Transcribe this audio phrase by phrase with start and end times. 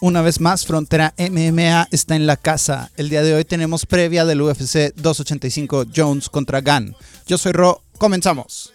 [0.00, 2.90] Una vez más, Frontera MMA está en la casa.
[2.96, 6.96] El día de hoy tenemos previa del UFC 285 Jones contra Gunn.
[7.28, 8.72] Yo soy Ro, comenzamos.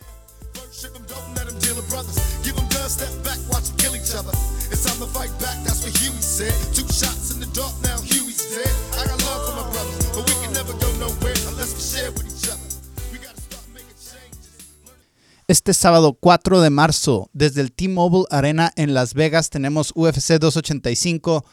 [15.50, 21.43] Este sábado 4 de marzo, desde el T-Mobile Arena en Las Vegas, tenemos UFC 285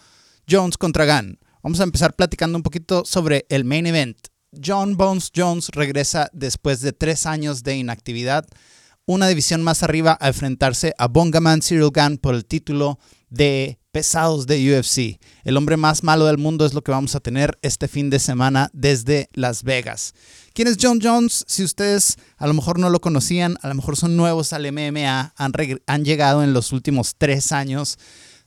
[0.49, 1.41] Jones contra Gunn.
[1.61, 4.17] Vamos a empezar platicando un poquito sobre el main event.
[4.65, 8.47] John Bones Jones regresa después de tres años de inactividad,
[9.07, 14.47] una división más arriba a enfrentarse a Bongaman Cyril Gunn por el título de pesados
[14.47, 15.21] de UFC.
[15.45, 18.19] El hombre más malo del mundo es lo que vamos a tener este fin de
[18.19, 20.15] semana desde Las Vegas.
[20.53, 21.45] ¿Quién es John Jones?
[21.49, 25.33] Si ustedes a lo mejor no lo conocían, a lo mejor son nuevos al MMA,
[25.37, 25.53] han,
[25.87, 27.99] han llegado en los últimos tres años,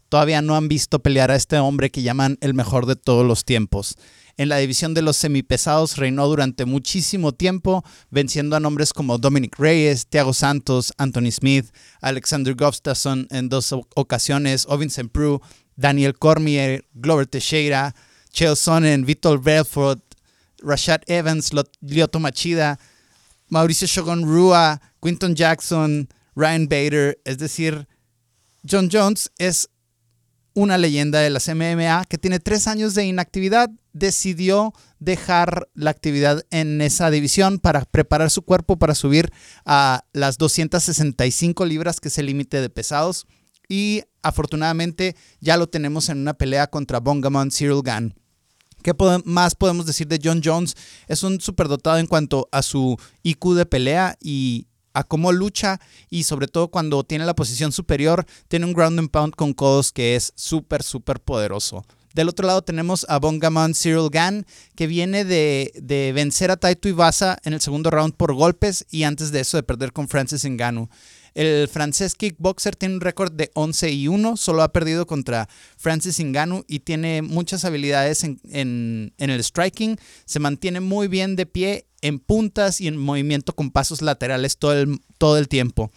[0.09, 3.45] todavía no han visto pelear a este hombre que llaman el mejor de todos los
[3.45, 3.95] tiempos.
[4.36, 9.59] En la división de los semipesados reinó durante muchísimo tiempo, venciendo a nombres como Dominic
[9.59, 11.67] Reyes, Thiago Santos, Anthony Smith,
[12.02, 15.39] Alexander Gustafsson en dos ocasiones, o Vincent Prue,
[15.76, 17.94] Daniel Cormier, Glover Teixeira,
[18.31, 20.02] Chael Sonnen, Vitor Belfort,
[20.64, 22.80] Rashad Evans, Lyoto Machida,
[23.50, 27.88] Mauricio Shogun Rua, Quinton Jackson, Ryan Bader, es decir,
[28.67, 29.70] John Jones es
[30.54, 36.44] una leyenda de las MMA que tiene tres años de inactividad, decidió dejar la actividad
[36.52, 39.32] en esa división para preparar su cuerpo para subir
[39.66, 43.28] a las 265 libras, que es el límite de pesados.
[43.70, 48.16] Y afortunadamente ya lo tenemos en una pelea contra Bongamon Cyril Gunn.
[48.84, 50.76] ¿Qué más podemos decir de John Jones?
[51.08, 56.23] Es un superdotado en cuanto a su IQ de pelea y a cómo lucha y
[56.23, 60.15] sobre todo cuando tiene la posición superior, tiene un ground and pound con codos que
[60.15, 61.86] es súper, súper poderoso.
[62.14, 64.45] Del otro lado tenemos a Bongamon Cyril Gann,
[64.76, 69.03] que viene de, de vencer a Taito Ibasa en el segundo round por golpes y
[69.03, 70.89] antes de eso de perder con Francis Ngannou.
[71.36, 76.20] El francés kickboxer tiene un récord de 11 y 1, solo ha perdido contra Francis
[76.20, 79.98] Ngannou y tiene muchas habilidades en, en- el striking.
[80.26, 84.73] Se mantiene muy bien de pie en puntas y en movimiento con pasos laterales todo
[84.73, 85.92] el, todo el tiempo.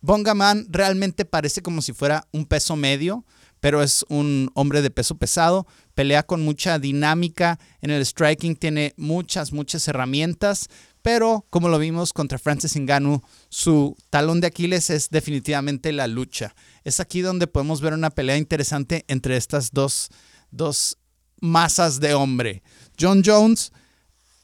[0.00, 3.24] Bongaman realmente parece como si fuera un peso medio,
[3.60, 5.66] pero es un hombre de peso pesado.
[5.94, 10.68] Pelea con mucha dinámica en el striking, tiene muchas, muchas herramientas,
[11.02, 16.54] pero como lo vimos contra Francis Ngannou, su talón de Aquiles es definitivamente la lucha.
[16.84, 20.08] Es aquí donde podemos ver una pelea interesante entre estas dos,
[20.50, 20.98] dos
[21.40, 22.62] masas de hombre.
[23.00, 23.72] John Jones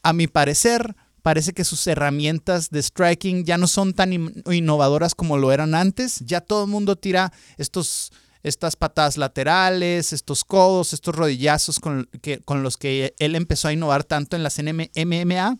[0.03, 5.15] a mi parecer, parece que sus herramientas de striking ya no son tan in- innovadoras
[5.15, 6.19] como lo eran antes.
[6.19, 8.11] Ya todo el mundo tira estos,
[8.43, 13.73] estas patadas laterales, estos codos, estos rodillazos con, que- con los que él empezó a
[13.73, 15.57] innovar tanto en las MMA.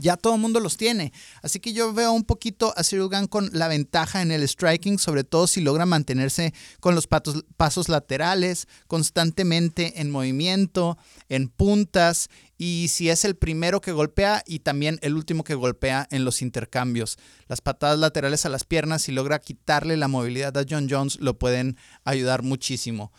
[0.00, 1.12] Ya todo el mundo los tiene.
[1.42, 4.98] Así que yo veo un poquito a Cyril Gane con la ventaja en el striking,
[4.98, 10.96] sobre todo si logra mantenerse con los patos- pasos laterales, constantemente en movimiento,
[11.28, 16.06] en puntas, y si es el primero que golpea y también el último que golpea
[16.10, 17.18] en los intercambios.
[17.46, 21.38] Las patadas laterales a las piernas, si logra quitarle la movilidad a John Jones, lo
[21.38, 23.12] pueden ayudar muchísimo.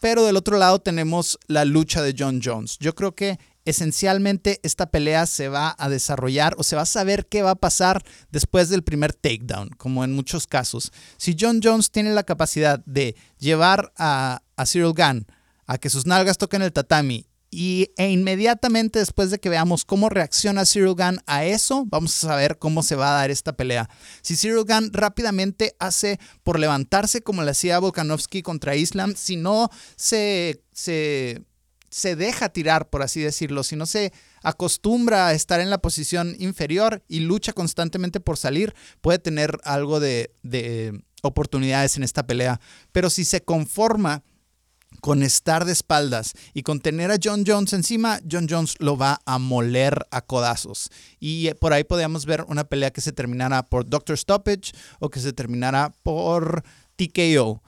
[0.00, 2.76] Pero del otro lado tenemos la lucha de John Jones.
[2.78, 3.38] Yo creo que
[3.68, 7.54] esencialmente esta pelea se va a desarrollar o se va a saber qué va a
[7.54, 10.90] pasar después del primer takedown, como en muchos casos.
[11.18, 15.26] Si John Jones tiene la capacidad de llevar a, Cyril Gunn
[15.66, 20.08] a que sus nalgas toquen el tatami y, e inmediatamente después de que veamos cómo
[20.08, 23.90] reacciona Cyril Gunn a eso, vamos a saber cómo se va a dar esta pelea.
[24.22, 29.68] Si Cyril Gunn rápidamente hace por levantarse como le hacía Volkanovski contra Islam, si no
[29.96, 31.42] se, se,
[31.90, 34.12] se deja tirar, por así decirlo, si no se
[34.42, 40.00] acostumbra a estar en la posición inferior y lucha constantemente por salir, puede tener algo
[40.00, 42.60] de, de oportunidades en esta pelea.
[42.92, 44.22] Pero si se conforma
[45.00, 49.20] con estar de espaldas y con tener a John Jones encima, John Jones lo va
[49.26, 50.90] a moler a codazos.
[51.20, 55.10] Y eh, por ahí podríamos ver una pelea que se terminara por Doctor Stoppage o
[55.10, 56.64] que se terminara por
[56.96, 57.62] TKO.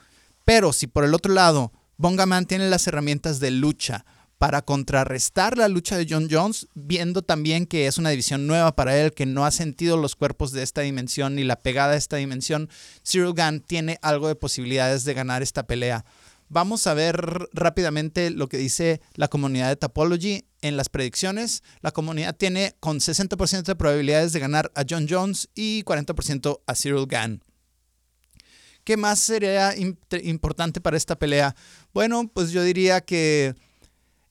[0.44, 4.06] Pero si por el otro lado Bongaman tiene las herramientas de lucha
[4.38, 8.96] para contrarrestar la lucha de John Jones, viendo también que es una división nueva para
[8.96, 12.16] él, que no ha sentido los cuerpos de esta dimensión ni la pegada de esta
[12.16, 12.70] dimensión,
[13.06, 16.06] Cyril Gunn tiene algo de posibilidades de ganar esta pelea.
[16.48, 21.62] Vamos a ver rápidamente lo que dice la comunidad de Topology en las predicciones.
[21.82, 26.74] La comunidad tiene con 60% de probabilidades de ganar a John Jones y 40% a
[26.74, 27.42] Cyril Gann.
[28.84, 29.74] ¿Qué más sería
[30.22, 31.54] importante para esta pelea?
[31.92, 33.54] Bueno, pues yo diría que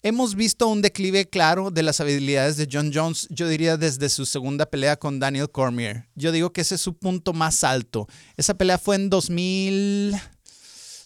[0.02, 4.26] hemos visto un declive claro de las habilidades de John Jones, yo diría desde su
[4.26, 6.08] segunda pelea con Daniel Cormier.
[6.16, 8.08] Yo digo que ese es su punto más alto.
[8.38, 10.16] Esa pelea fue en 2000...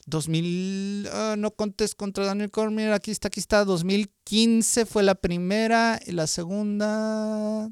[0.06, 5.98] 2000, ah, no contes contra Daniel Cormier, aquí está, aquí está, 2015 fue la primera
[6.06, 7.72] y la segunda...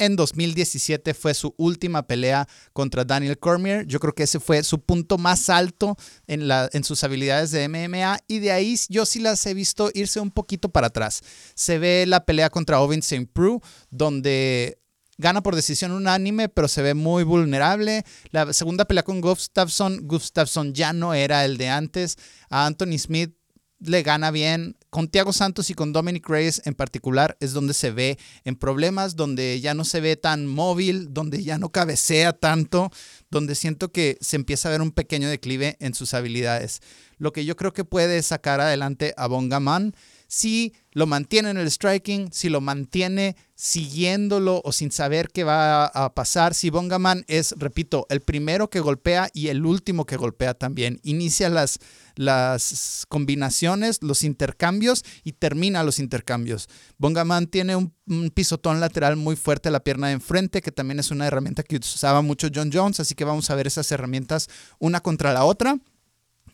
[0.00, 3.86] En 2017 fue su última pelea contra Daniel Cormier.
[3.86, 5.94] Yo creo que ese fue su punto más alto
[6.26, 10.30] en, sus habilidades de MMA y de ahí yo sí las he visto irse un
[10.30, 11.20] poquito para atrás.
[11.54, 13.28] Se ve la pelea contra Ovin St.
[13.30, 13.60] Preux,
[13.90, 14.78] donde
[15.18, 18.04] Gana por decisión unánime, pero se ve muy vulnerable.
[18.30, 22.16] La segunda pelea con Gustafsson, Gustafsson ya no era el de antes.
[22.48, 23.34] A Anthony Smith
[23.80, 24.78] le gana bien.
[24.90, 29.14] Con Thiago Santos y con Dominic Reyes en particular es donde se ve en problemas,
[29.14, 32.90] donde ya no se ve tan móvil, donde ya no cabecea tanto,
[33.30, 36.80] donde siento que se empieza a ver un pequeño declive en sus habilidades.
[37.18, 39.94] Lo que yo creo que puede sacar adelante a Bongaman
[40.26, 45.86] si lo mantiene en el striking, si lo mantiene siguiéndolo o sin saber qué va
[45.86, 46.54] a pasar.
[46.54, 51.00] Si Bongaman es, repito, el primero que golpea y el último que golpea también.
[51.02, 51.80] Inicia las,
[52.14, 56.68] las combinaciones, los intercambios y termina los intercambios.
[56.96, 60.98] Bongaman tiene un, un, pisotón lateral muy fuerte a la pierna de enfrente, que también
[60.98, 64.48] es una herramienta que usaba mucho John Jones, así que vamos a ver esas herramientas
[64.78, 65.78] una contra la otra.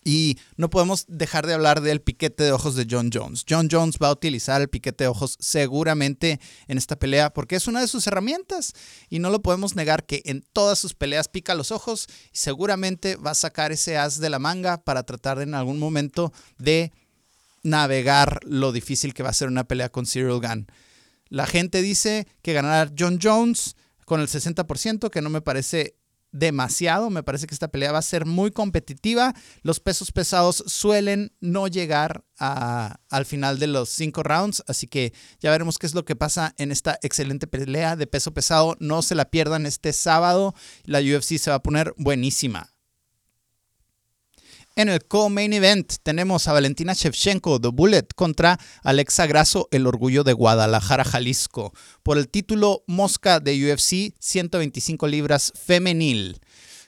[0.08, 3.44] Y no podemos dejar de hablar del piquete de ojos de John Jones.
[3.48, 6.38] John Jones va a utilizar el piquete de ojos seguramente
[6.68, 8.72] en esta pelea porque es una de sus herramientas
[9.10, 13.16] y no lo podemos negar que en todas sus peleas pica los ojos y seguramente
[13.16, 16.92] va a sacar ese as de la manga para tratar en algún momento de
[17.64, 20.68] navegar lo difícil que va a ser una pelea con Cyril Gunn.
[21.28, 25.96] La gente dice que ganará John Jones con el 60%, que no me parece
[26.32, 27.10] demasiado.
[27.10, 29.34] Me parece que esta pelea va a ser muy competitiva.
[29.62, 35.50] Los pesos pesados suelen no llegar al final de los cinco rounds, así que ya
[35.50, 38.76] veremos qué es lo que pasa en esta excelente pelea de peso pesado.
[38.78, 40.54] No se la pierdan este sábado.
[40.84, 42.75] La UFC se va a poner buenísima.
[44.78, 50.22] En el co-main event tenemos a Valentina Shevchenko, The Bullet, contra Alexa Grasso, el orgullo
[50.22, 56.42] de Guadalajara, Jalisco, por el título Mosca de UFC 125 libras femenil.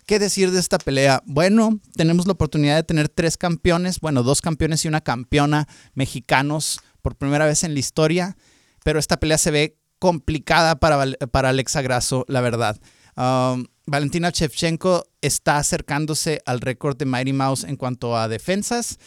[0.05, 1.23] ¿Qué decir de esta pelea?
[1.25, 6.81] Bueno, tenemos la oportunidad de tener tres campeones, bueno, dos campeones y una campeona mexicanos
[7.01, 8.37] por primera vez en la historia,
[8.85, 12.79] pero esta pelea se ve complicada para, para Alexa Grasso, la verdad.
[13.17, 18.99] Um, Valentina Shevchenko está acercándose al récord de Mighty Mouse en cuanto a defensas.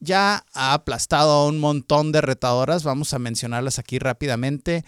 [0.00, 4.84] Ya ha aplastado a un montón de retadoras, vamos a mencionarlas aquí rápidamente.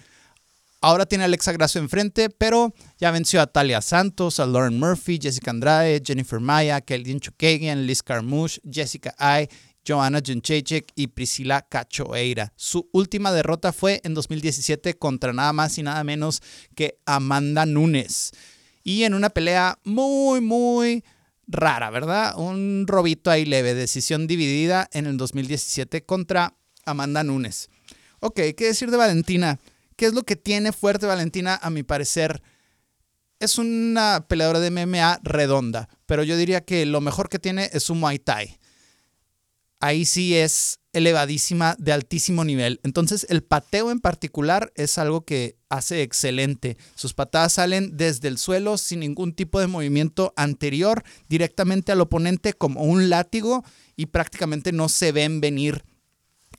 [0.82, 5.18] Ahora tiene a Alexa Grasso enfrente, pero ya venció a Talia Santos, a Lauren Murphy,
[5.20, 9.48] Jessica Andrade, Jennifer Maya, Kelly Chukagian, Liz Carmouche, Jessica Ai,
[9.88, 12.52] Joanna Jędrzejczyk y Priscila Cachoeira.
[12.56, 16.42] Su última derrota fue en 2017 contra nada más y nada menos
[16.74, 18.32] que Amanda Nunes
[18.82, 21.04] y en una pelea muy, muy
[21.46, 22.38] rara, ¿verdad?
[22.38, 27.68] Un robito ahí leve, decisión dividida en el 2017 contra Amanda Nunes.
[28.20, 29.58] Ok, ¿qué decir de Valentina?
[29.96, 32.42] ¿Qué es lo que tiene fuerte Valentina a mi parecer?
[33.38, 37.84] Es una peleadora de MMA redonda, pero yo diría que lo mejor que tiene es
[37.84, 38.59] su Muay Thai.
[39.80, 42.80] Ahí sí es elevadísima, de altísimo nivel.
[42.82, 46.76] Entonces el pateo en particular es algo que hace excelente.
[46.94, 52.52] Sus patadas salen desde el suelo sin ningún tipo de movimiento anterior directamente al oponente
[52.52, 53.64] como un látigo
[53.96, 55.84] y prácticamente no se ven venir.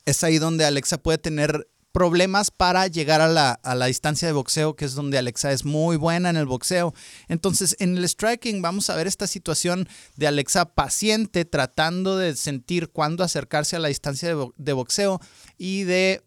[0.04, 4.32] Es ahí donde Alexa puede tener problemas para llegar a la, a la, distancia de
[4.32, 6.94] boxeo, que es donde Alexa es muy buena en el boxeo.
[7.28, 12.88] Entonces, en el striking vamos a ver esta situación de Alexa paciente, tratando de sentir
[12.88, 15.20] cuándo acercarse a la distancia de, boxeo
[15.58, 16.22] y de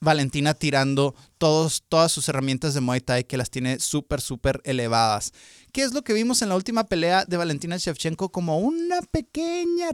[0.00, 5.32] Valentina tirando todos, todas sus herramientas de Muay Thai que las tiene súper, súper elevadas.
[5.72, 8.30] ¿Qué es lo que vimos en la última pelea de Valentina Shevchenko?
[8.30, 9.90] Como una pequeña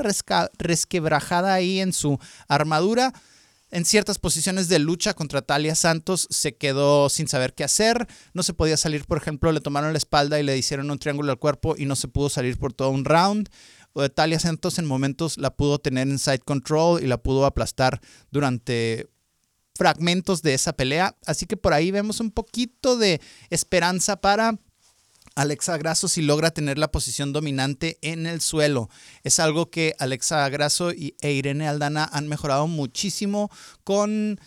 [0.58, 2.18] resquebrajada ahí en su
[2.48, 3.12] armadura
[3.74, 8.44] en ciertas posiciones de lucha contra Talia Santos se quedó sin saber qué hacer, no
[8.44, 11.40] se podía salir, por ejemplo, le tomaron la espalda y le hicieron un triángulo al
[11.40, 13.48] cuerpo y no se pudo salir por todo un round.
[14.14, 18.00] Talia Santos en momentos la pudo tener en side control y la pudo aplastar
[18.30, 19.10] durante
[19.74, 21.16] fragmentos de esa pelea.
[21.26, 24.56] Así que por ahí vemos un poquito de esperanza para
[25.34, 28.88] Alexa Grasso si logra tener la posición dominante en el suelo.
[29.22, 33.50] Es algo que Alexa Grasso y, e Irene Aldana han mejorado muchísimo
[33.82, 34.40] con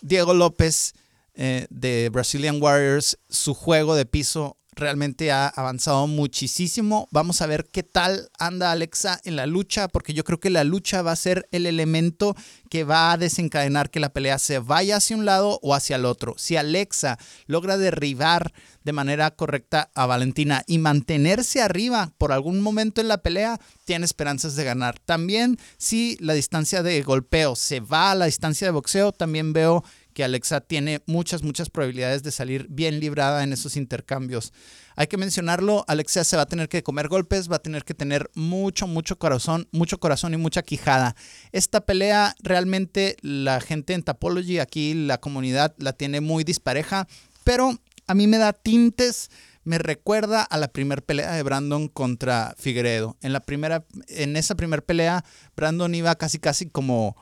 [0.00, 0.94] Diego López
[1.34, 3.18] eh, de Brazilian Warriors.
[3.28, 7.08] Su juego de piso realmente ha avanzado muchísimo.
[7.10, 10.64] Vamos a ver qué tal anda Alexa en la lucha, porque yo creo que la
[10.64, 12.34] lucha va a ser el elemento
[12.70, 16.04] que va a desencadenar que la pelea se vaya hacia un lado o hacia el
[16.04, 16.34] otro.
[16.38, 18.52] Si Alexa logra derribar
[18.82, 24.04] de manera correcta a Valentina y mantenerse arriba por algún momento en la pelea, tiene
[24.04, 24.98] esperanzas de ganar.
[24.98, 29.84] También si la distancia de golpeo se va a la distancia de boxeo, también veo
[30.12, 34.52] que Alexa tiene muchas, muchas probabilidades de salir bien librada en esos intercambios.
[34.96, 37.94] Hay que mencionarlo, Alexa se va a tener que comer golpes, va a tener que
[37.94, 41.16] tener mucho, mucho corazón, mucho corazón y mucha quijada.
[41.52, 47.08] Esta pelea realmente la gente en Tapology, aquí la comunidad la tiene muy dispareja,
[47.44, 49.30] pero a mí me da tintes
[49.64, 53.16] me recuerda a la primera pelea de Brandon contra Figueredo.
[53.20, 55.24] En, la primera, en esa primera pelea,
[55.56, 57.16] Brandon iba casi casi como,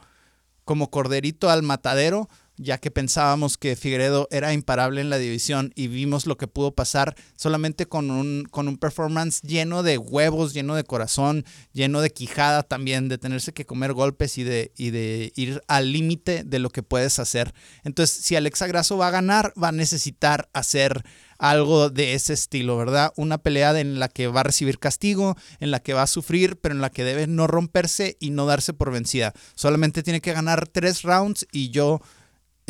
[0.65, 2.29] como corderito al matadero,
[2.61, 6.75] ya que pensábamos que Figueredo era imparable en la división y vimos lo que pudo
[6.75, 12.11] pasar solamente con un, con un performance lleno de huevos, lleno de corazón, lleno de
[12.11, 16.59] quijada también, de tenerse que comer golpes y de, y de ir al límite de
[16.59, 17.55] lo que puedes hacer.
[17.83, 21.03] Entonces, si Alexa Grasso va a ganar, va a necesitar hacer
[21.39, 23.13] algo de ese estilo, ¿verdad?
[23.17, 26.59] Una pelea en la que va a recibir castigo, en la que va a sufrir,
[26.61, 29.33] pero en la que debe no romperse y no darse por vencida.
[29.55, 32.03] Solamente tiene que ganar tres rounds y yo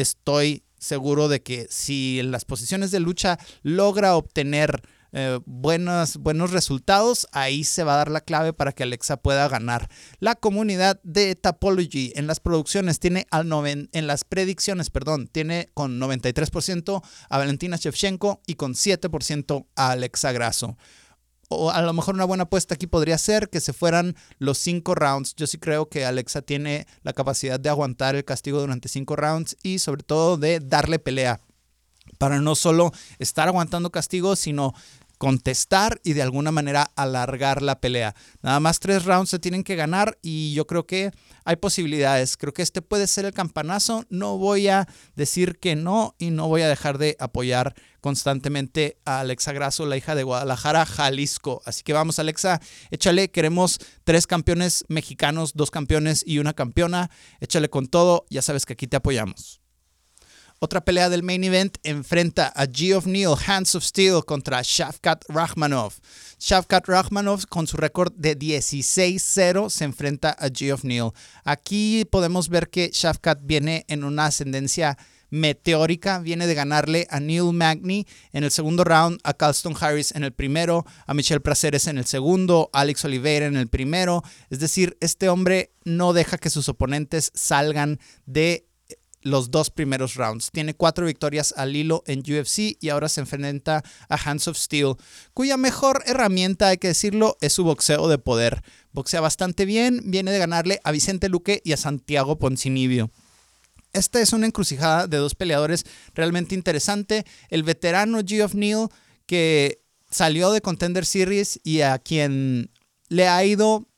[0.03, 6.53] estoy seguro de que si en las posiciones de lucha logra obtener eh, buenos, buenos
[6.53, 9.89] resultados, ahí se va a dar la clave para que Alexa pueda ganar.
[10.21, 16.01] La comunidad de Tapology en las producciones tiene al en las predicciones, perdón, tiene con
[16.01, 20.77] 93% a Valentina Shevchenko y con 7% a Alexa Grasso
[21.51, 24.95] o a lo mejor una buena apuesta aquí podría ser que se fueran los cinco
[24.95, 25.35] rounds.
[25.35, 29.57] Yo sí creo que Alexa tiene la capacidad de aguantar el castigo durante cinco rounds
[29.65, 31.41] y sobre todo de darle pelea
[32.19, 34.75] para no solo estar aguantando castigo, sino
[35.21, 38.15] contestar y de alguna manera alargar la pelea.
[38.41, 41.11] Nada más tres rounds se tienen que ganar y yo creo que
[41.45, 42.39] hay posibilidades.
[42.39, 44.07] Creo que este puede ser el campanazo.
[44.09, 49.21] No voy a decir que no y no voy a dejar de apoyar constantemente a
[49.21, 51.61] Alexa Grasso, la hija de Guadalajara, Jalisco.
[51.67, 52.59] Así que vamos, Alexa,
[52.91, 53.31] échale.
[53.31, 57.11] Queremos tres campeones mexicanos, dos campeones y una campeona.
[57.41, 58.25] Échale con todo.
[58.31, 59.61] Ya sabes que aquí te apoyamos.
[60.63, 65.95] Otra pelea del main event enfrenta a Geoff Neal, Hands of Steel, contra Shavkat Rachmanov.
[66.39, 71.13] Shavkat Rachmanov, con su récord de 16-0, se enfrenta a Geoff Neal.
[71.45, 74.99] Aquí podemos ver que Shavkat viene en una ascendencia
[75.31, 76.19] meteórica.
[76.19, 80.33] Viene de ganarle a Neil Magny en el segundo round, a Carlston Harris en el
[80.33, 84.23] primero, a Michelle Praceres en el segundo, a Alex Oliveira en el primero.
[84.51, 88.67] Es decir, este hombre no deja que sus oponentes salgan de
[89.23, 90.51] los dos primeros rounds.
[90.53, 94.95] Tiene cuatro victorias al hilo en UFC y ahora se enfrenta a Hands of Steel,
[95.35, 98.63] cuya mejor herramienta, hay que decirlo, es su boxeo de poder.
[98.93, 103.11] Boxea bastante bien, viene de ganarle a Vicente Luque y a Santiago Poncinibio.
[103.93, 105.85] Esta es una encrucijada de dos peleadores
[106.15, 107.25] realmente interesante.
[107.49, 108.89] El veterano Geoff Neal,
[109.27, 112.71] que salió de Contender Series y a quien
[113.09, 113.90] le ha ido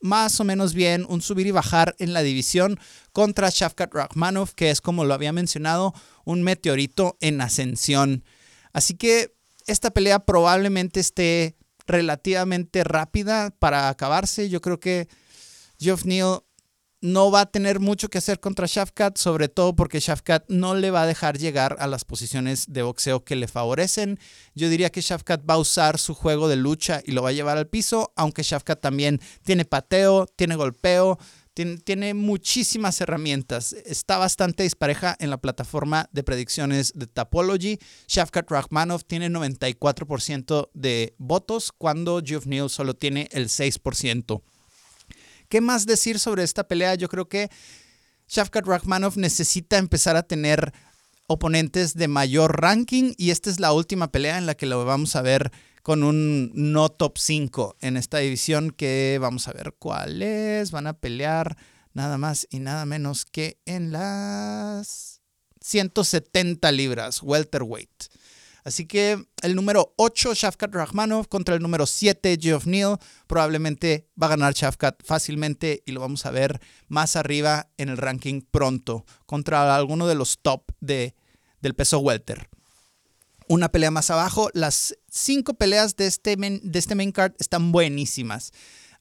[0.00, 2.78] más o menos bien, un subir y bajar en la división
[3.12, 8.24] contra Shavkat Rakhmanov, que es como lo había mencionado, un meteorito en ascensión.
[8.72, 9.34] Así que
[9.66, 14.48] esta pelea probablemente esté relativamente rápida para acabarse.
[14.48, 15.08] Yo creo que
[15.78, 16.42] Geoff Neal
[17.00, 20.90] no va a tener mucho que hacer contra Shafkat, sobre todo porque Shafkat no le
[20.90, 24.18] va a dejar llegar a las posiciones de boxeo que le favorecen.
[24.54, 27.32] Yo diría que Shafkat va a usar su juego de lucha y lo va a
[27.32, 31.18] llevar al piso, aunque Shafkat también tiene pateo, tiene golpeo,
[31.84, 33.72] tiene, muchísimas herramientas.
[33.72, 37.78] Está bastante dispareja en la plataforma de predicciones de Tapology.
[38.06, 44.40] Shafkat Rachmanov tiene 94% de votos, cuando Geoff Neal solo tiene el 6%.
[45.48, 46.94] ¿Qué más decir sobre esta pelea?
[46.94, 47.50] Yo creo que
[48.28, 50.72] Shavkat Rachmanov necesita empezar a tener
[51.26, 55.16] oponentes de mayor ranking y esta es la última pelea en la que lo vamos
[55.16, 55.52] a ver
[55.82, 60.70] con un no top 5 en esta división que vamos a ver cuál es.
[60.70, 61.56] Van a pelear
[61.94, 65.22] nada más y nada menos que en las
[65.62, 68.04] 170 libras welterweight.
[68.68, 72.98] Así que el número 8, Shafkat Rahmanov, contra el número 7, Geoff Neal.
[73.26, 77.96] Probablemente va a ganar Shafkat fácilmente y lo vamos a ver más arriba en el
[77.96, 81.14] ranking pronto, contra alguno de los top de,
[81.62, 82.50] del peso welter.
[83.48, 84.50] una pelea más abajo.
[84.52, 88.52] Las cinco peleas de este main, de este main card están buenísimas.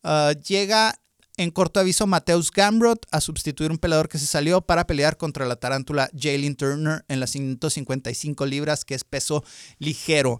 [0.01, 0.97] Uh, llega
[1.37, 5.45] en corto aviso Mateus Gamrot a sustituir un peleador que se salió para pelear contra
[5.45, 9.43] la tarántula Jalen Turner en las 155 libras, que es peso
[9.77, 10.39] ligero.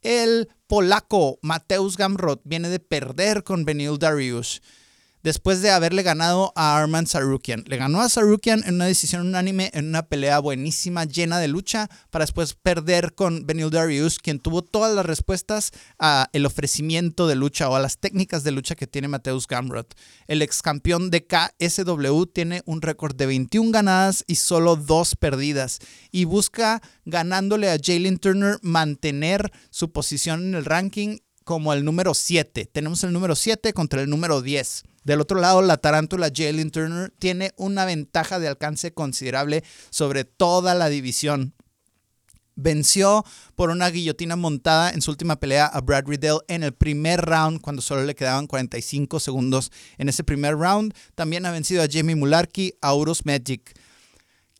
[0.00, 4.62] El polaco Mateusz Gamrot viene de perder con Benil Darius
[5.22, 7.64] después de haberle ganado a Arman Sarukian.
[7.66, 11.88] Le ganó a Sarukian en una decisión unánime en una pelea buenísima, llena de lucha,
[12.10, 17.36] para después perder con Benil Darius, quien tuvo todas las respuestas a el ofrecimiento de
[17.36, 19.94] lucha o a las técnicas de lucha que tiene Mateus Gamrot.
[20.26, 25.78] El ex campeón de KSW tiene un récord de 21 ganadas y solo 2 perdidas
[26.10, 32.12] y busca ganándole a Jalen Turner mantener su posición en el ranking como el número
[32.12, 32.68] 7.
[32.70, 34.84] Tenemos el número 7 contra el número 10.
[35.08, 40.74] Del otro lado, la tarántula Jalen Turner tiene una ventaja de alcance considerable sobre toda
[40.74, 41.54] la división.
[42.56, 43.24] Venció
[43.54, 47.62] por una guillotina montada en su última pelea a Brad Riddell en el primer round,
[47.62, 50.92] cuando solo le quedaban 45 segundos en ese primer round.
[51.14, 53.80] También ha vencido a Jamie Mularkey, a Auros Magic.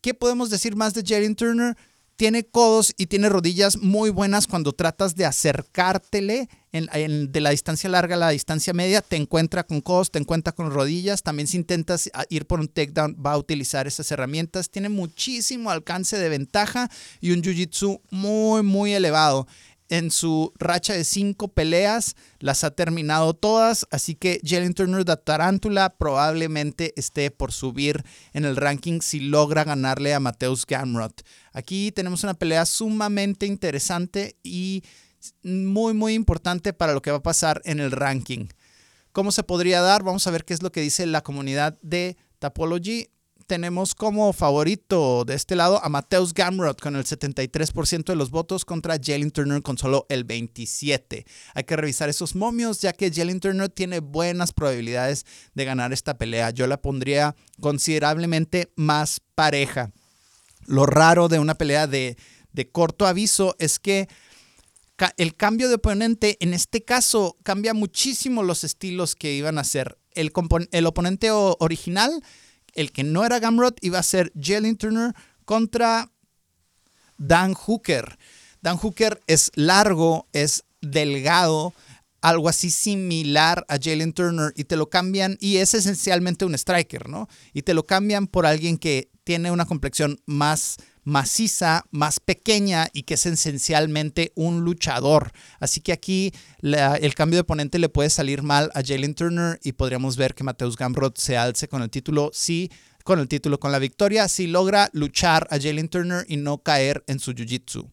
[0.00, 1.76] ¿Qué podemos decir más de Jalen Turner?
[2.18, 8.16] Tiene codos y tiene rodillas muy buenas cuando tratas de acercártele de la distancia larga
[8.16, 11.22] a la distancia media, te encuentra con codos, te encuentra con rodillas.
[11.22, 14.68] También si intentas ir por un takedown, va a utilizar esas herramientas.
[14.68, 19.46] Tiene muchísimo alcance de ventaja y un jiu-jitsu muy, muy elevado
[19.88, 25.16] en su racha de cinco peleas, las ha terminado todas, así que Jalen Turner de
[25.16, 31.23] Tarántula probablemente esté por subir en el ranking si logra ganarle a Mateus Gamrot.
[31.52, 34.83] Aquí tenemos una pelea sumamente interesante y
[35.42, 38.47] muy muy importante para lo que va a pasar en el ranking.
[39.12, 40.02] ¿Cómo se podría dar?
[40.02, 43.09] Vamos a ver qué es lo que dice la comunidad de Tapology
[43.49, 48.67] tenemos como favorito de este lado a Mateus Gamrot con el 73% de los votos
[48.67, 51.25] contra Jalen Turner con solo el 27%.
[51.55, 55.25] Hay que revisar esos momios ya que Jalen Turner tiene buenas probabilidades
[55.55, 56.50] de ganar esta pelea.
[56.50, 59.92] Yo la pondría considerablemente más pareja.
[60.66, 62.18] Lo raro de una pelea de,
[62.53, 64.09] de corto aviso es que
[65.16, 69.62] el cambio de oponente en este caso cambia muchísimo los estilos que iban a.
[70.14, 70.33] El,
[70.72, 72.22] el oponente original
[72.74, 76.11] el que no era Gamrot iba a ser Jalen Turner contra
[77.16, 78.18] Dan Hooker.
[78.61, 81.74] Dan Hooker es largo, es delgado,
[82.20, 87.09] algo así similar a Jalen Turner y te lo cambian y es esencialmente un striker,
[87.09, 87.28] ¿no?
[87.52, 90.76] Y te lo cambian por alguien que tiene una complexión más
[91.09, 95.33] maciza, más pequeña y que es esencialmente un luchador.
[95.59, 99.73] Así que aquí el cambio de oponente le puede salir mal a Jalen Turner y
[99.73, 102.71] podríamos ver que Mateus Gamrot se alce con el título si
[103.05, 107.03] con el título, con la victoria, si logra luchar a Jalen Turner y no caer
[107.07, 107.90] en su jiu-jitsu.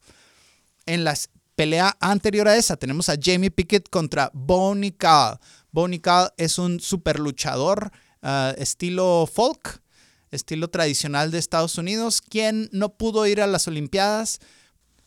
[0.85, 1.17] En la
[1.55, 5.39] pelea anterior a esa tenemos a Jamie Pickett contra Bonnie Cal.
[5.71, 9.81] Bonnie Cal es un super luchador ah, estilo folk,
[10.35, 14.39] estilo tradicional de Estados Unidos, quien no pudo ir a las Olimpiadas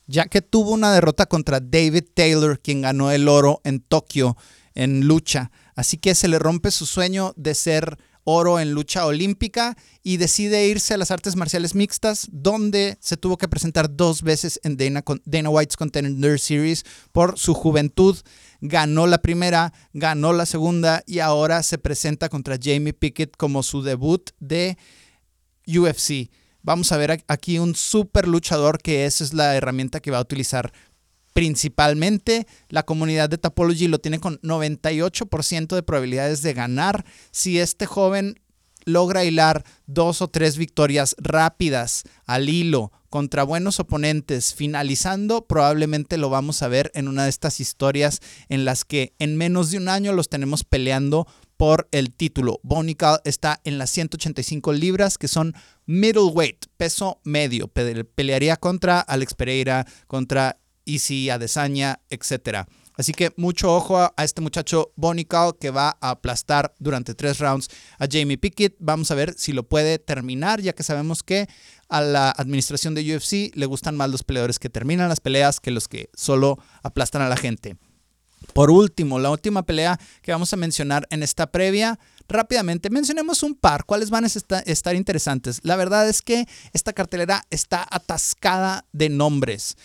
[0.09, 4.37] ya que tuvo una derrota contra David Taylor, quien ganó el oro en Tokio
[4.75, 5.53] en lucha.
[5.77, 10.67] Así que se le rompe su sueño de ser oro en lucha olímpica y decide
[10.67, 15.51] irse a las artes marciales mixtas, donde se tuvo que presentar dos veces en Dana,
[15.51, 18.17] White's Contender Series por su juventud.
[18.61, 23.83] Ganó la primera, ganó la segunda y ahora se presenta contra Jamie Pickett como su
[23.83, 24.77] debut de
[25.69, 26.31] UFC.
[26.63, 30.23] Vamos a ver aquí un super luchador que esa es la herramienta que va a
[30.23, 30.73] utilizar
[31.33, 32.47] principalmente.
[32.69, 37.05] La comunidad de Tapology lo tiene con 98% de probabilidades de ganar.
[37.31, 38.41] Si este joven
[38.85, 46.29] logra hilar dos o tres victorias rápidas al hilo contra buenos oponentes, finalizando, probablemente lo
[46.29, 49.89] vamos a ver en una de estas historias en las que en menos de un
[49.89, 51.27] año los tenemos peleando
[51.59, 52.61] por el título.
[52.63, 57.69] Bonical está en las 185 libras, que son middleweight, peso medio.
[57.69, 62.67] Pelearía contra Alex Pereira, contra Easy Adesanya, etc.
[62.97, 67.69] Así que mucho ojo a, este muchacho Bonical que va a aplastar durante tres rounds
[67.99, 68.77] a Jamie Pickett.
[68.79, 71.49] Vamos a ver si lo puede terminar, ya que sabemos que
[71.89, 75.73] a la administración de UFC le gustan más los peleadores que terminan las peleas que
[75.73, 77.77] los que solo aplastan a la gente.
[78.53, 81.99] Por último, la última pelea que vamos a mencionar en esta previa,
[82.29, 84.29] rápidamente mencionemos un par, cuáles van a
[84.67, 85.61] estar interesantes.
[85.63, 89.77] La verdad es que esta cartelera está atascada de nombres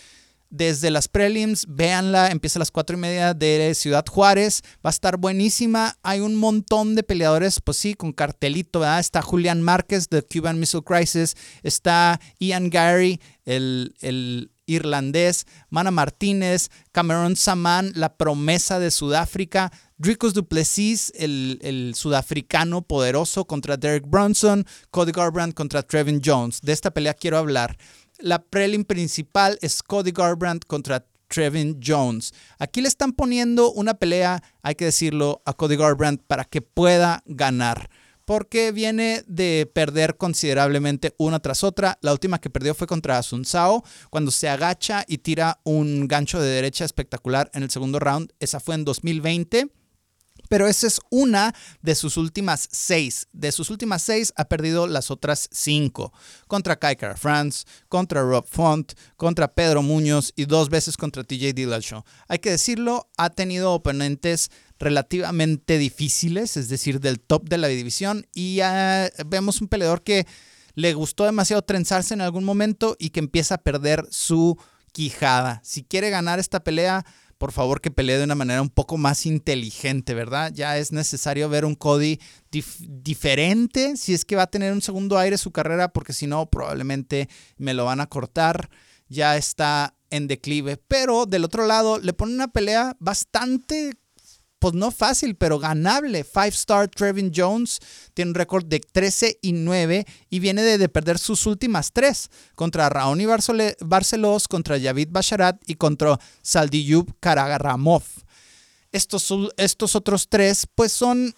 [0.54, 4.92] desde las prelims, véanla, empieza a las 4 y media de Ciudad Juárez, va a
[4.92, 9.00] estar buenísima, hay un montón de peleadores, pues sí, con cartelito, ¿verdad?
[9.00, 17.36] Está Julián Márquez de Cuban Missile Crisis, está Ian Gary, el, irlandés, Mana Martínez, Cameron
[17.36, 25.12] Saman, la promesa de Sudáfrica, Dricus Duplessis, el, el, sudafricano poderoso contra Derek Brunson, Cody
[25.12, 26.60] Garbrandt contra Trevin Jones.
[26.60, 27.76] De esta pelea quiero hablar.
[28.18, 32.32] La prelim principal es Cody Garbrandt contra Trevin Jones.
[32.58, 37.22] Aquí le están poniendo una pelea, hay que decirlo, a Cody Garbrandt para que pueda
[37.26, 37.90] ganar
[38.24, 41.98] porque viene de perder considerablemente una tras otra.
[42.00, 46.40] La última que perdió fue contra Sun Sao, cuando se agacha y tira un gancho
[46.40, 48.32] de derecha espectacular en el segundo round.
[48.40, 49.70] Esa fue en 2020
[50.48, 53.26] pero esa es una de sus últimas seis.
[53.32, 56.12] De sus últimas seis ha perdido las otras cinco.
[56.46, 62.04] Contra Kaikara France, contra Rob Font, contra Pedro Muñoz y dos veces contra TJ Dillashaw.
[62.28, 68.26] Hay que decirlo, ha tenido oponentes relativamente difíciles, es decir, del top de la división
[68.34, 68.60] y
[69.26, 70.26] vemos un peleador que
[70.74, 74.58] le gustó demasiado trenzarse en algún momento y que empieza a perder su
[74.92, 75.60] quijada.
[75.64, 77.04] Si quiere ganar esta pelea,
[77.38, 80.52] por favor que pelee de una manera un poco más inteligente, ¿verdad?
[80.54, 85.18] Ya es necesario ver un Cody diferente si es que va a tener un segundo
[85.18, 88.70] aire su carrera, porque si no, probablemente me lo van a cortar.
[89.08, 90.76] Ya está en declive.
[90.76, 93.92] Pero del otro lado, le pone una pelea bastante
[94.64, 96.24] pues no fácil, pero ganable.
[96.24, 97.80] Five Star Trevin Jones
[98.14, 102.88] tiene un récord de 13 y 9 y viene de, perder sus últimas tres contra
[102.88, 108.04] Raoni Barcelos, contra Yavid Basharat y contra Saldiyub Karagaramov.
[108.90, 111.34] Estos, estos otros tres, pues son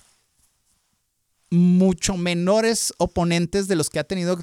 [1.50, 4.38] mucho menores oponentes de los que ha tenido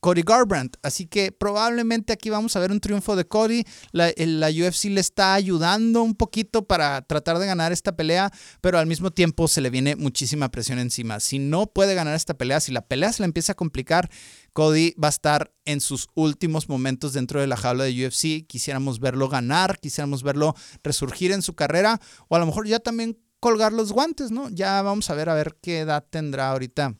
[0.00, 0.76] Cody Garbrandt.
[0.82, 3.64] Así que probablemente aquí vamos a ver un triunfo de Cody.
[3.92, 4.08] La,
[4.48, 8.30] UFC le está ayudando un poquito para tratar de ganar esta pelea,
[8.60, 11.20] pero al mismo tiempo se le viene muchísima presión encima.
[11.20, 14.08] Si no puede ganar esta pelea, si la pelea se le empieza a complicar,
[14.52, 18.46] Cody va a estar en sus últimos momentos dentro de la jaula de UFC.
[18.46, 23.18] Quisiéramos verlo ganar, quisiéramos verlo resurgir en su carrera, o a lo mejor ya también
[23.40, 24.48] colgar los guantes, ¿no?
[24.48, 26.96] Ya vamos a ver a ver qué edad tendrá ahorita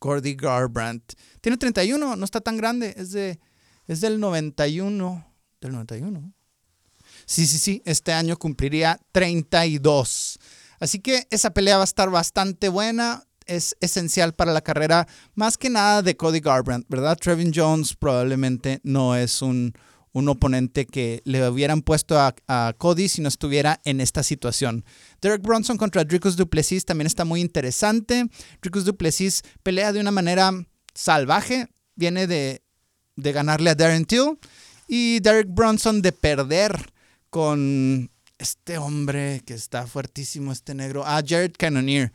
[0.00, 1.12] Cody Garbrandt.
[1.40, 3.38] Tiene 31, no está tan grande, es, de,
[3.86, 5.24] es del 91.
[5.60, 6.34] Del 91.
[7.26, 10.40] Sí, sí, sí, este año cumpliría 32.
[10.80, 13.24] Así que esa pelea va a estar bastante buena.
[13.46, 17.16] Es esencial para la carrera, más que nada de Cody Garbrandt, ¿verdad?
[17.16, 19.74] Trevin Jones probablemente no es un,
[20.12, 24.84] un oponente que le hubieran puesto a, Cody si no estuviera en esta situación.
[25.20, 28.26] Derek Bronson contra Dricus Duplessis también está muy interesante.
[28.60, 30.52] Dricus Duplessis pelea de una manera
[30.94, 32.62] salvaje, viene de,
[33.16, 34.38] de ganarle a Darren Till
[34.88, 36.92] y Derek Bronson de perder
[37.30, 42.12] con este hombre que está fuertísimo, este negro, a Jared Cannonier.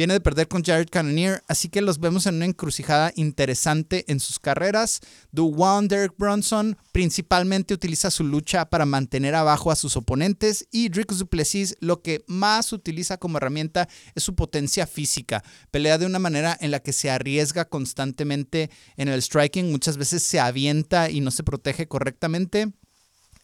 [0.00, 4.18] Viene de perder con Jared Cannonier, así que los vemos en una encrucijada interesante en
[4.18, 5.00] sus carreras.
[5.30, 11.18] Duwan Derek Bronson principalmente utiliza su lucha para mantener abajo a sus oponentes y Dricus
[11.18, 15.44] Duplessis lo que más utiliza como herramienta es su potencia física.
[15.70, 20.22] Pelea de una manera en la que se arriesga constantemente en el striking, muchas veces
[20.22, 22.72] se avienta y no se protege correctamente.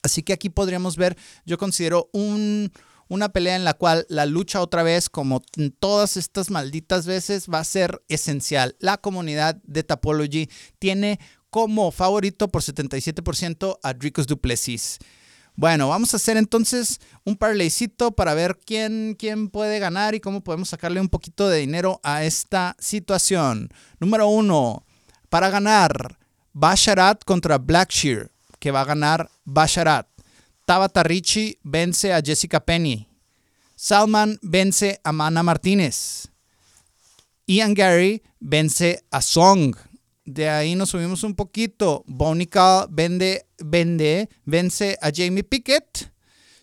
[0.02, 2.72] Así que aquí podríamos ver, yo considero un
[3.08, 5.42] una pelea en la cual la lucha otra vez, como
[5.78, 8.76] todas estas malditas veces, va a ser esencial.
[8.80, 14.98] La comunidad de Tapology tiene como favorito por 77% a Dricus Duplessis.
[15.54, 20.44] Bueno, vamos a hacer entonces un parleycito para ver quién, quién puede ganar y cómo
[20.44, 23.70] podemos sacarle un poquito de dinero a esta situación.
[23.98, 24.84] Número uno,
[25.30, 26.18] para ganar,
[26.52, 30.06] Basharat contra Blackshear, que va a ganar Basharat.
[30.66, 33.08] Tabata Ricci vence a Jessica Penny.
[33.76, 36.28] Salman vence a Mana Martínez.
[37.46, 39.76] Ian Gary vence a Song.
[40.24, 42.02] De ahí nos subimos un poquito.
[42.08, 46.10] Bonica vende, vende, vence a Jamie Pickett.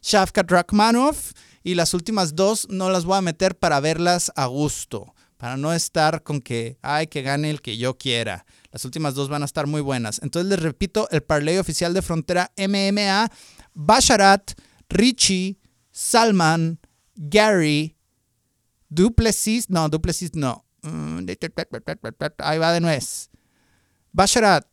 [0.01, 1.15] Shafkat Rakhmanov.
[1.63, 5.15] Y las últimas dos no las voy a meter para verlas a gusto.
[5.37, 8.45] Para no estar con que, ay, que gane el que yo quiera.
[8.73, 10.19] Las últimas dos van a estar muy buenas.
[10.23, 13.29] Entonces les repito, el parlay oficial de Frontera MMA
[13.73, 14.53] Basharat,
[14.89, 15.57] Richie,
[15.91, 16.79] Salman,
[17.15, 17.95] Gary,
[18.89, 20.65] Duplessis, no, Duplessis no.
[20.83, 21.25] Mm,
[22.39, 23.29] ahí va de nuez.
[24.11, 24.65] Basharat,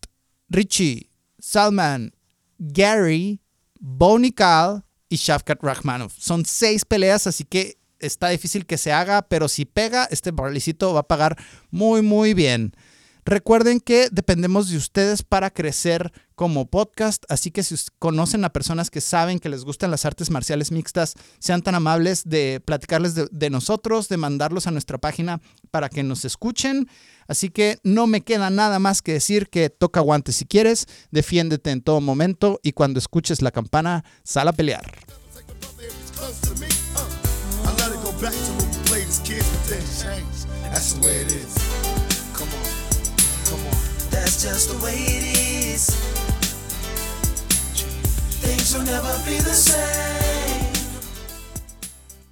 [0.49, 2.13] Richie, Salman,
[2.59, 3.41] Gary,
[3.79, 6.13] Bonikal y Shafkat Rahmanov.
[6.19, 10.93] Son seis peleas, así que está difícil que se haga, pero si pega, este parlicito
[10.93, 11.37] va a pagar
[11.71, 12.73] muy, muy bien.
[13.31, 18.91] Recuerden que dependemos de ustedes para crecer como podcast, así que si conocen a personas
[18.91, 23.51] que saben que les gustan las artes marciales mixtas, sean tan amables de platicarles de,
[23.51, 25.41] nosotros, de mandarlos a nuestra página
[25.71, 26.89] para que nos escuchen.
[27.29, 31.71] Así que no me queda nada más que decir que toca guantes si quieres, defiéndete
[31.71, 34.91] en todo momento y cuando escuches la campana, sal a pelear.
[40.73, 41.90] That's the way it is.
[44.41, 45.91] Just the way it is.
[48.41, 50.40] Things will never be the same.